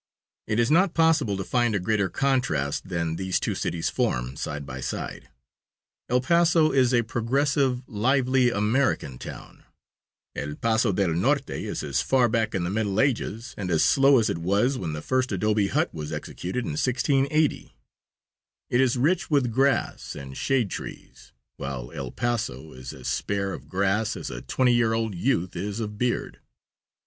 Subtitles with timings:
[0.47, 4.65] It is not possible to find a greater contrast than these two cities form, side
[4.65, 5.29] by side.
[6.09, 9.63] El Paso is a progressive, lively, American town;
[10.35, 14.17] El Paso del Norte is as far back in the Middle Ages, and as slow
[14.17, 17.75] as it was when the first adobe hut was executed in 1680.
[18.71, 23.69] It is rich with grass and shade trees, while El Paso is as spare of
[23.69, 26.39] grass as a twenty year old youth is of beard.